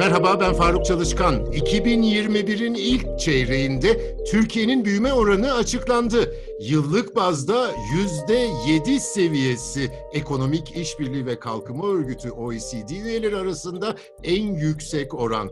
Merhaba 0.00 0.40
ben 0.40 0.54
Faruk 0.54 0.84
Çalışkan. 0.84 1.34
2021'in 1.44 2.74
ilk 2.74 3.18
çeyreğinde 3.18 4.16
Türkiye'nin 4.30 4.84
büyüme 4.84 5.12
oranı 5.12 5.54
açıklandı. 5.54 6.34
Yıllık 6.60 7.16
bazda 7.16 7.70
%7 8.28 9.00
seviyesi 9.00 9.90
Ekonomik 10.12 10.76
İşbirliği 10.76 11.26
ve 11.26 11.38
Kalkınma 11.38 11.86
Örgütü 11.86 12.30
OECD 12.30 12.90
üyeleri 12.90 13.36
arasında 13.36 13.96
en 14.24 14.54
yüksek 14.54 15.14
oran. 15.14 15.50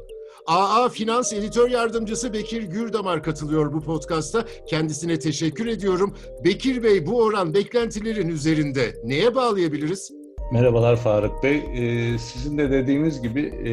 AA 0.49 0.89
Finans 0.89 1.33
Editör 1.33 1.71
Yardımcısı 1.71 2.33
Bekir 2.33 2.63
Gürdamar 2.63 3.23
katılıyor 3.23 3.73
bu 3.73 3.81
podcasta. 3.81 4.45
Kendisine 4.69 5.19
teşekkür 5.19 5.67
ediyorum. 5.67 6.17
Bekir 6.45 6.83
Bey 6.83 7.07
bu 7.07 7.23
oran 7.23 7.55
beklentilerin 7.55 8.29
üzerinde. 8.29 8.95
Neye 9.05 9.35
bağlayabiliriz? 9.35 10.13
Merhabalar 10.53 10.97
Faruk 10.97 11.43
Bey. 11.43 11.57
Ee, 11.57 12.19
sizin 12.19 12.59
de 12.59 12.71
dediğiniz 12.71 13.23
gibi 13.23 13.41
e, 13.41 13.73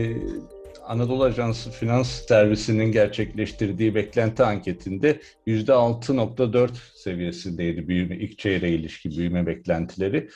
Anadolu 0.83 1.23
Ajansı 1.23 1.71
Finans 1.71 2.09
Servisi'nin 2.27 2.91
gerçekleştirdiği 2.91 3.95
beklenti 3.95 4.43
anketinde 4.43 5.19
%6.4 5.47 6.69
seviyesindeydi 6.95 7.87
büyüme, 7.87 8.17
ilk 8.17 8.39
çeyreğe 8.39 8.75
ilişki 8.75 9.17
büyüme 9.17 9.45
beklentileri. 9.47 10.29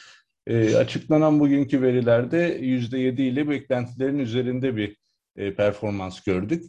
E, 0.48 0.76
açıklanan 0.76 1.40
bugünkü 1.40 1.82
verilerde 1.82 2.60
%7 2.60 3.22
ile 3.22 3.50
beklentilerin 3.50 4.20
üzerinde 4.20 4.76
bir 4.76 4.96
e, 5.36 5.56
performans 5.56 6.24
gördük. 6.24 6.64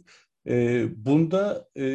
E, 0.47 0.85
bunda 1.05 1.67
e, 1.75 1.85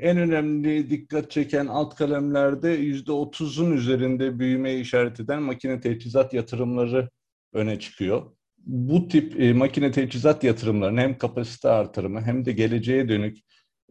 en 0.00 0.18
önemli 0.18 0.90
dikkat 0.90 1.30
çeken 1.30 1.66
alt 1.66 1.94
kalemlerde 1.94 2.80
%30'un 2.80 3.72
üzerinde 3.72 4.38
büyüme 4.38 4.74
işaret 4.74 5.20
eden 5.20 5.42
makine 5.42 5.80
teçhizat 5.80 6.34
yatırımları 6.34 7.10
öne 7.52 7.78
çıkıyor 7.78 8.30
bu 8.68 9.08
tip 9.08 9.40
e, 9.40 9.52
makine 9.52 9.90
teçhizat 9.92 10.44
yatırımlarının 10.44 11.00
hem 11.00 11.18
kapasite 11.18 11.68
artırımı 11.68 12.20
hem 12.20 12.44
de 12.44 12.52
geleceğe 12.52 13.08
dönük 13.08 13.38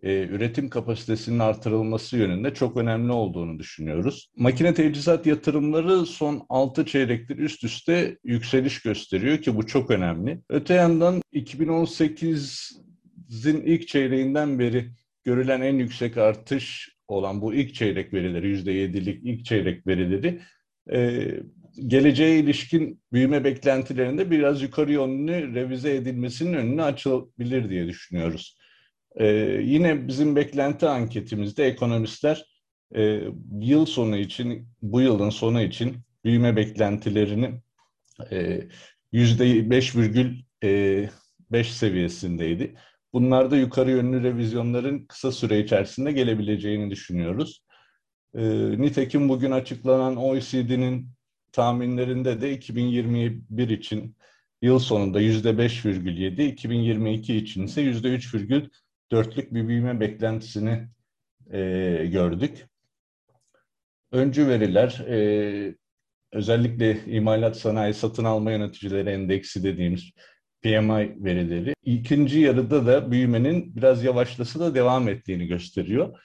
e, 0.03 0.27
üretim 0.27 0.69
kapasitesinin 0.69 1.39
artırılması 1.39 2.17
yönünde 2.17 2.53
çok 2.53 2.77
önemli 2.77 3.11
olduğunu 3.11 3.59
düşünüyoruz. 3.59 4.31
Makine 4.35 4.73
teçhizat 4.73 5.25
yatırımları 5.25 6.05
son 6.05 6.45
6 6.49 6.85
çeyrektir 6.85 7.37
üst 7.37 7.63
üste 7.63 8.17
yükseliş 8.23 8.81
gösteriyor 8.81 9.37
ki 9.37 9.55
bu 9.55 9.67
çok 9.67 9.91
önemli. 9.91 10.41
Öte 10.49 10.73
yandan 10.73 11.21
2018'in 11.33 13.61
ilk 13.61 13.87
çeyreğinden 13.87 14.59
beri 14.59 14.91
görülen 15.23 15.61
en 15.61 15.75
yüksek 15.75 16.17
artış 16.17 16.97
olan 17.07 17.41
bu 17.41 17.53
ilk 17.53 17.73
çeyrek 17.73 18.13
verileri, 18.13 18.57
%7'lik 18.57 19.21
ilk 19.23 19.45
çeyrek 19.45 19.87
verileri 19.87 20.41
e, 20.91 21.27
geleceğe 21.87 22.39
ilişkin 22.39 23.01
büyüme 23.13 23.43
beklentilerinde 23.43 24.31
biraz 24.31 24.61
yukarı 24.61 24.91
yönlü 24.91 25.55
revize 25.55 25.95
edilmesinin 25.95 26.53
önüne 26.53 26.83
açılabilir 26.83 27.69
diye 27.69 27.87
düşünüyoruz. 27.87 28.57
Ee, 29.19 29.25
yine 29.63 30.07
bizim 30.07 30.35
beklenti 30.35 30.87
anketimizde 30.87 31.65
ekonomistler 31.65 32.45
e, 32.95 33.21
yıl 33.61 33.85
sonu 33.85 34.17
için, 34.17 34.67
bu 34.81 35.01
yılın 35.01 35.29
sonu 35.29 35.61
için 35.61 35.97
büyüme 36.23 36.55
beklentilerini 36.55 37.61
e, 38.31 38.61
yüzde 39.11 39.69
beş 39.69 39.95
virgül 39.95 40.35
e, 40.63 41.09
beş 41.51 41.73
seviyesindeydi. 41.73 42.75
Bunlarda 43.13 43.57
yukarı 43.57 43.91
yönlü 43.91 44.23
revizyonların 44.23 45.05
kısa 45.05 45.31
süre 45.31 45.59
içerisinde 45.59 46.11
gelebileceğini 46.11 46.91
düşünüyoruz. 46.91 47.63
E, 48.35 48.41
nitekim 48.81 49.29
bugün 49.29 49.51
açıklanan 49.51 50.15
OECD'nin 50.15 51.09
tahminlerinde 51.51 52.41
de 52.41 52.53
2021 52.53 53.69
için 53.69 54.15
yıl 54.61 54.79
sonunda 54.79 55.21
%5,7, 55.21 56.41
2022 56.41 57.35
için 57.35 57.63
ise 57.63 57.81
%3,4'lük 59.11 59.53
bir 59.53 59.67
büyüme 59.67 59.99
beklentisini 59.99 60.87
e, 61.51 61.59
gördük. 62.11 62.67
Öncü 64.11 64.47
veriler, 64.47 65.05
e, 65.07 65.75
özellikle 66.31 67.05
imalat 67.05 67.57
sanayi 67.57 67.93
satın 67.93 68.23
alma 68.23 68.51
yöneticileri 68.51 69.09
endeksi 69.09 69.63
dediğimiz 69.63 70.11
PMI 70.61 71.23
verileri, 71.23 71.73
ikinci 71.83 72.39
yarıda 72.39 72.85
da 72.85 73.11
büyümenin 73.11 73.75
biraz 73.75 74.03
yavaşlasa 74.03 74.59
da 74.59 74.75
devam 74.75 75.09
ettiğini 75.09 75.47
gösteriyor. 75.47 76.19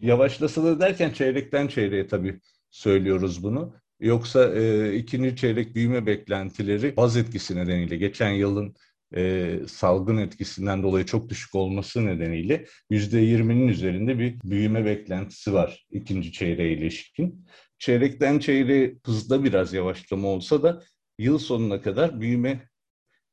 Yavaşlasa 0.00 0.64
da 0.64 0.80
derken 0.80 1.10
çeyrekten 1.10 1.68
çeyreğe 1.68 2.06
tabii 2.06 2.40
söylüyoruz 2.70 3.42
bunu. 3.42 3.74
Yoksa 4.00 4.54
e, 4.54 4.94
ikinci 4.94 5.36
çeyrek 5.36 5.74
büyüme 5.74 6.06
beklentileri 6.06 6.96
baz 6.96 7.16
etkisi 7.16 7.56
nedeniyle 7.56 7.96
geçen 7.96 8.30
yılın 8.30 8.74
e, 9.16 9.54
salgın 9.68 10.18
etkisinden 10.18 10.82
dolayı 10.82 11.04
çok 11.04 11.28
düşük 11.28 11.54
olması 11.54 12.06
nedeniyle 12.06 12.64
yüzde 12.90 13.18
yirminin 13.18 13.68
üzerinde 13.68 14.18
bir 14.18 14.40
büyüme 14.44 14.84
beklentisi 14.84 15.52
var 15.52 15.86
ikinci 15.90 16.32
çeyreğe 16.32 16.72
ilişkin. 16.72 17.46
Çeyrekten 17.78 18.38
çeyreğe 18.38 18.96
hızda 19.06 19.44
biraz 19.44 19.72
yavaşlama 19.72 20.28
olsa 20.28 20.62
da 20.62 20.82
yıl 21.18 21.38
sonuna 21.38 21.82
kadar 21.82 22.20
büyüme 22.20 22.68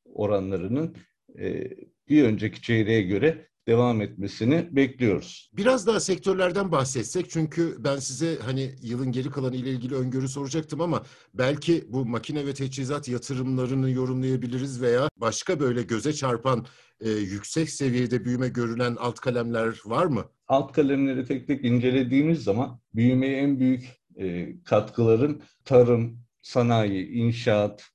oranlarının 0.04 0.96
e, 1.38 1.70
bir 2.08 2.24
önceki 2.24 2.62
çeyreğe 2.62 3.02
göre 3.02 3.48
devam 3.66 4.00
etmesini 4.00 4.68
bekliyoruz. 4.72 5.50
Biraz 5.56 5.86
daha 5.86 6.00
sektörlerden 6.00 6.72
bahsetsek 6.72 7.30
çünkü 7.30 7.76
ben 7.78 7.96
size 7.96 8.38
hani 8.42 8.74
yılın 8.82 9.12
geri 9.12 9.30
kalanı 9.30 9.56
ile 9.56 9.70
ilgili 9.70 9.94
öngörü 9.94 10.28
soracaktım 10.28 10.80
ama 10.80 11.02
belki 11.34 11.84
bu 11.88 12.06
makine 12.06 12.46
ve 12.46 12.54
teçhizat 12.54 13.08
yatırımlarını 13.08 13.90
yorumlayabiliriz 13.90 14.82
veya 14.82 15.08
başka 15.16 15.60
böyle 15.60 15.82
göze 15.82 16.12
çarpan 16.12 16.66
e, 17.00 17.10
yüksek 17.10 17.70
seviyede 17.70 18.24
büyüme 18.24 18.48
görülen 18.48 18.96
alt 18.98 19.20
kalemler 19.20 19.80
var 19.84 20.06
mı? 20.06 20.24
Alt 20.48 20.72
kalemleri 20.72 21.24
tek 21.24 21.46
tek 21.46 21.64
incelediğimiz 21.64 22.44
zaman 22.44 22.80
büyümeye 22.94 23.36
en 23.36 23.60
büyük 23.60 23.84
e, 24.16 24.48
katkıların 24.64 25.42
tarım, 25.64 26.18
sanayi, 26.42 27.08
inşaat, 27.08 27.90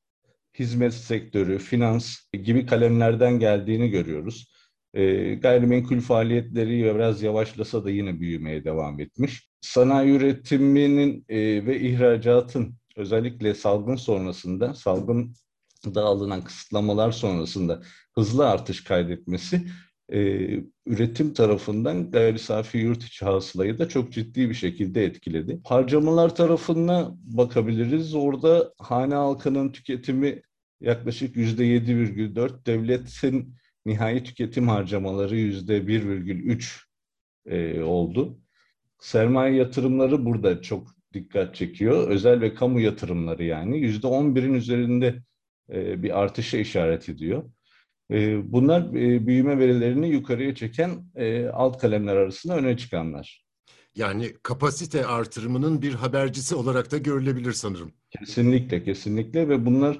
hizmet 0.60 0.94
sektörü, 0.94 1.58
finans 1.58 2.18
gibi 2.44 2.66
kalemlerden 2.66 3.40
geldiğini 3.40 3.90
görüyoruz. 3.90 4.52
E, 4.94 5.34
gayrimenkul 5.36 6.00
faaliyetleri 6.00 6.96
biraz 6.96 7.22
yavaşlasa 7.22 7.86
da 7.86 7.90
yine 7.92 8.20
büyümeye 8.20 8.64
devam 8.64 9.00
etmiş. 9.00 9.50
Sanayi 9.62 10.12
üretiminin 10.12 11.26
e, 11.30 11.66
ve 11.66 11.80
ihracatın 11.80 12.76
özellikle 12.96 13.54
salgın 13.54 13.96
sonrasında, 13.96 14.74
salgın 14.74 15.36
da 15.86 16.44
kısıtlamalar 16.44 17.12
sonrasında 17.12 17.82
hızlı 18.16 18.50
artış 18.50 18.84
kaydetmesi 18.84 19.62
e, 20.12 20.50
üretim 20.86 21.34
tarafından 21.34 22.12
gayri 22.12 22.40
safi 22.40 22.78
yurt 22.78 23.04
içi 23.04 23.26
hasılayı 23.26 23.80
da 23.80 23.90
çok 23.90 24.14
ciddi 24.14 24.50
bir 24.50 24.54
şekilde 24.54 25.06
etkiledi. 25.06 25.62
Harcamalar 25.66 26.36
tarafına 26.36 27.12
bakabiliriz. 27.24 28.16
Orada 28.16 28.74
hane 28.78 29.16
halkının 29.16 29.72
tüketimi 29.72 30.42
yaklaşık 30.82 31.36
%7,4, 31.36 32.66
devletin 32.66 33.56
nihai 33.86 34.24
tüketim 34.24 34.68
harcamaları 34.68 35.36
yüzde 35.36 35.78
1,3 35.78 36.84
e, 37.46 37.82
oldu. 37.82 38.40
Sermaye 39.00 39.56
yatırımları 39.56 40.26
burada 40.26 40.62
çok 40.62 40.88
dikkat 41.14 41.56
çekiyor. 41.56 42.08
Özel 42.08 42.42
ve 42.42 42.54
kamu 42.54 42.80
yatırımları 42.80 43.44
yani 43.44 43.80
yüzde 43.80 44.08
11'in 44.08 44.54
üzerinde 44.54 45.24
e, 45.70 46.04
bir 46.04 46.20
artışa 46.20 46.58
işaret 46.58 47.10
ediyor. 47.10 47.44
E, 48.12 48.52
bunlar 48.52 48.94
büyüme 48.94 49.60
verilerini 49.60 50.10
yukarıya 50.10 50.56
çeken 50.56 50.90
alt 51.54 51.78
kalemler 51.82 52.16
arasında 52.16 52.58
öne 52.58 52.78
çıkanlar. 52.78 53.46
Yani 53.96 54.34
kapasite 54.44 55.06
artırımının 55.06 55.82
bir 55.82 55.94
habercisi 55.94 56.56
olarak 56.56 56.92
da 56.92 56.98
görülebilir 56.98 57.54
sanırım. 57.54 57.94
Kesinlikle, 58.10 58.84
kesinlikle 58.84 59.50
ve 59.50 59.66
bunlar 59.66 60.00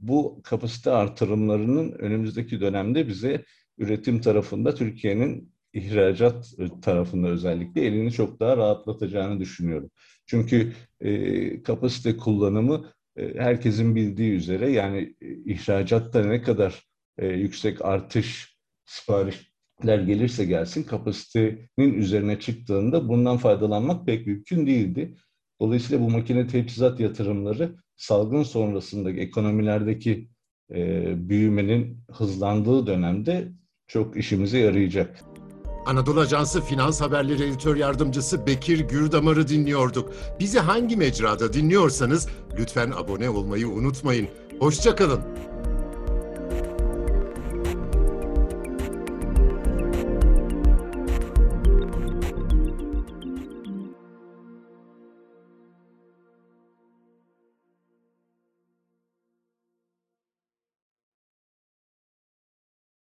bu 0.00 0.40
kapasite 0.44 0.90
artırımlarının 0.90 1.92
önümüzdeki 1.92 2.60
dönemde 2.60 3.08
bize 3.08 3.44
üretim 3.78 4.20
tarafında 4.20 4.74
Türkiye'nin 4.74 5.52
ihracat 5.72 6.52
tarafında 6.82 7.28
özellikle 7.28 7.80
elini 7.86 8.12
çok 8.12 8.40
daha 8.40 8.56
rahatlatacağını 8.56 9.40
düşünüyorum. 9.40 9.90
Çünkü 10.26 10.72
e, 11.00 11.62
kapasite 11.62 12.16
kullanımı 12.16 12.92
e, 13.16 13.34
herkesin 13.34 13.94
bildiği 13.94 14.32
üzere 14.32 14.72
yani 14.72 15.14
e, 15.20 15.34
ihracatta 15.34 16.24
ne 16.24 16.42
kadar 16.42 16.84
e, 17.18 17.26
yüksek 17.26 17.84
artış 17.84 18.56
siparişler 18.86 19.98
gelirse 20.06 20.44
gelsin 20.44 20.82
kapasitenin 20.82 21.94
üzerine 21.94 22.40
çıktığında 22.40 23.08
bundan 23.08 23.36
faydalanmak 23.36 24.06
pek 24.06 24.26
mümkün 24.26 24.66
değildi. 24.66 25.16
Dolayısıyla 25.60 26.04
bu 26.04 26.10
makine 26.10 26.46
teçhizat 26.46 27.00
yatırımları 27.00 27.76
salgın 28.00 28.42
sonrasındaki 28.42 29.20
ekonomilerdeki 29.20 30.28
e, 30.74 31.28
büyümenin 31.28 32.04
hızlandığı 32.12 32.86
dönemde 32.86 33.52
çok 33.86 34.16
işimize 34.16 34.58
yarayacak. 34.58 35.24
Anadolu 35.86 36.20
Ajansı 36.20 36.60
Finans 36.60 37.00
Haberleri 37.00 37.42
Editör 37.42 37.76
Yardımcısı 37.76 38.46
Bekir 38.46 38.80
Gürdamar'ı 38.80 39.48
dinliyorduk. 39.48 40.12
Bizi 40.40 40.58
hangi 40.58 40.96
mecrada 40.96 41.52
dinliyorsanız 41.52 42.28
lütfen 42.58 42.90
abone 42.90 43.30
olmayı 43.30 43.68
unutmayın. 43.68 44.28
Hoşçakalın. 44.58 45.20